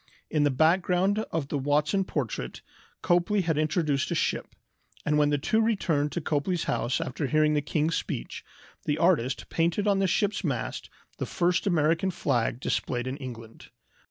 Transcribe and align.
In 0.31 0.41
the 0.43 0.49
background 0.49 1.19
of 1.31 1.49
the 1.49 1.59
Watson 1.59 2.03
portrait 2.05 2.61
Copley 3.03 3.41
had 3.41 3.55
introduced 3.59 4.09
a 4.09 4.15
ship, 4.15 4.55
and 5.05 5.19
when 5.19 5.29
the 5.29 5.37
two 5.37 5.61
returned 5.61 6.11
to 6.13 6.21
Copley's 6.21 6.63
house 6.63 6.99
after 6.99 7.27
hearing 7.27 7.53
the 7.53 7.61
king's 7.61 7.93
speech, 7.97 8.43
the 8.85 8.97
artist 8.97 9.47
painted 9.49 9.87
on 9.87 9.99
the 9.99 10.07
ship's 10.07 10.43
mast 10.43 10.89
the 11.19 11.27
first 11.27 11.67
American 11.67 12.09
flag 12.09 12.59
displayed 12.59 13.05
in 13.05 13.17
England. 13.17 13.69